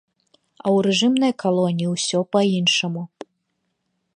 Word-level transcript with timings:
А 0.63 0.67
ў 0.75 0.85
рэжымнай 0.87 1.33
калоніі 1.43 1.91
усё 1.95 2.19
па-іншаму. 2.37 3.03